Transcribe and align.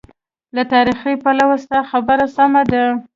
له 0.55 0.63
تاریخي 0.73 1.13
پلوه 1.23 1.55
ستا 1.63 1.79
خبره 1.91 2.25
سمه 2.35 2.61
ده. 2.71 2.83